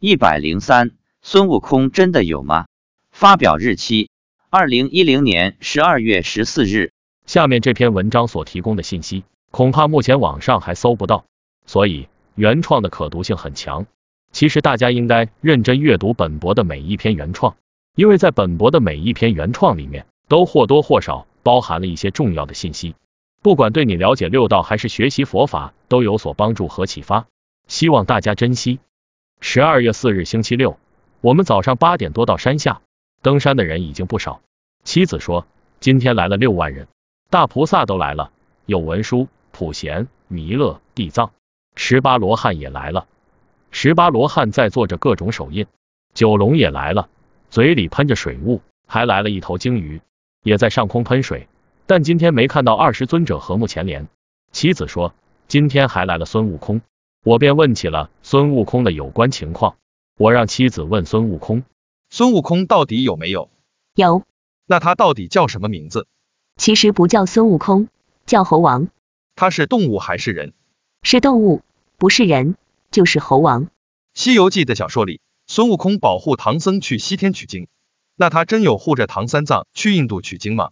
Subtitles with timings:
[0.00, 0.92] 一百零三，
[1.22, 2.66] 孙悟空真的有吗？
[3.10, 4.10] 发表日期：
[4.48, 6.92] 二零一零年十二月十四日。
[7.26, 11.24] 下面这篇文章所提供的信息，恐怕目前网上还搜不到，
[11.66, 12.06] 所以
[12.36, 13.86] 原创的可读性很强。
[14.30, 17.56] 其实大家应该认真阅读本博的每一篇原创，
[17.96, 22.94] 因为在本博的每一篇原创里面，都或多或少包含了一些重要的信息，
[23.42, 27.26] 不管对你了解六道还是学习佛法都有所帮助和启发。
[27.66, 28.78] 希望大家珍惜。
[29.40, 30.78] 十二月四日星期六，
[31.20, 32.80] 我们早上八点多到山下
[33.22, 34.40] 登山的人已经不少。
[34.82, 35.46] 妻子说，
[35.80, 36.88] 今天来了六万人，
[37.30, 38.32] 大菩萨都来了，
[38.66, 41.30] 有文殊、普贤、弥勒、地藏，
[41.76, 43.06] 十八罗汉也来了。
[43.70, 45.66] 十八罗汉在做着各种手印，
[46.14, 47.08] 九龙也来了，
[47.48, 50.00] 嘴里喷着水雾，还来了一头鲸鱼，
[50.42, 51.48] 也在上空喷水。
[51.86, 54.08] 但今天没看到二十尊者和睦前莲。
[54.50, 55.14] 妻子说，
[55.46, 56.80] 今天还来了孙悟空。
[57.24, 59.76] 我便问起了孙悟空的有关情况。
[60.16, 61.62] 我让妻子问孙悟空：
[62.10, 63.50] 孙悟空到底有没有？
[63.94, 64.22] 有。
[64.66, 66.06] 那他到底叫什么名字？
[66.56, 67.88] 其实不叫孙悟空，
[68.26, 68.88] 叫猴王。
[69.36, 70.52] 他是动物还是人？
[71.02, 71.62] 是动物，
[71.96, 72.56] 不是人，
[72.90, 73.66] 就是猴王。
[74.14, 77.68] 《西游记》的小说里，孙悟空保护唐僧去西天取经，
[78.16, 80.70] 那他真有护着唐三藏去印度取经吗？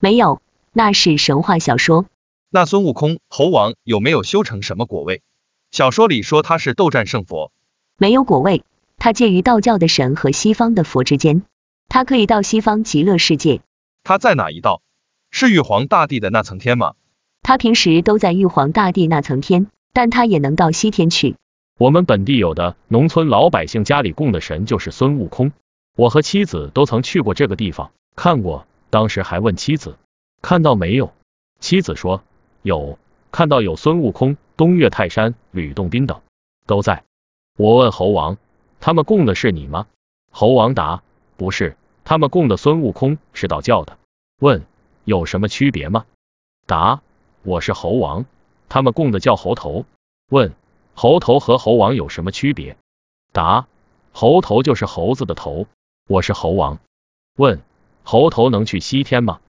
[0.00, 2.06] 没有，那是神话小说。
[2.50, 5.22] 那孙悟空猴王有没有修成什么果位？
[5.70, 7.52] 小说里说他是斗战胜佛，
[7.98, 8.64] 没有果位，
[8.96, 11.42] 他介于道教的神和西方的佛之间，
[11.88, 13.60] 他可以到西方极乐世界。
[14.02, 14.80] 他在哪一道？
[15.30, 16.94] 是玉皇大帝的那层天吗？
[17.42, 21.36] 他平时都在玉皇大帝那层天，但他也能到西天去。
[21.76, 25.52] 我们本地有的农村老百姓家里供的神就是孙悟空，
[25.94, 29.96] 我和妻子都曾去过这个地方看过，当时还问妻子
[30.40, 31.12] 看到没有，
[31.60, 32.22] 妻子说
[32.62, 32.98] 有。
[33.30, 36.20] 看到有孙悟空、东岳泰山、吕洞宾等
[36.66, 37.04] 都在。
[37.56, 38.38] 我问猴王，
[38.80, 39.86] 他们供的是你吗？
[40.30, 41.02] 猴王答，
[41.36, 43.98] 不是，他们供的孙悟空是道教的。
[44.40, 44.64] 问，
[45.04, 46.06] 有什么区别吗？
[46.66, 47.02] 答，
[47.42, 48.24] 我是猴王，
[48.68, 49.84] 他们供的叫猴头。
[50.30, 50.54] 问，
[50.94, 52.76] 猴头和猴王有什么区别？
[53.32, 53.66] 答，
[54.12, 55.66] 猴头就是猴子的头，
[56.06, 56.78] 我是猴王。
[57.36, 57.60] 问，
[58.04, 59.40] 猴头能去西天吗？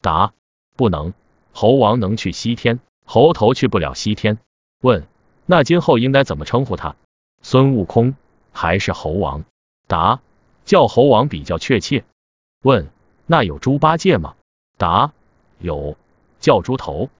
[0.00, 0.32] 答，
[0.76, 1.12] 不能，
[1.52, 2.80] 猴王能去西天。
[3.12, 4.38] 猴头去不了西天，
[4.82, 5.04] 问
[5.44, 6.94] 那今后应该怎么称呼他？
[7.42, 8.14] 孙悟空
[8.52, 9.42] 还是猴王？
[9.88, 10.20] 答
[10.64, 12.04] 叫猴王比较确切。
[12.62, 12.88] 问
[13.26, 14.36] 那有猪八戒吗？
[14.78, 15.10] 答
[15.58, 15.96] 有，
[16.38, 17.10] 叫猪头。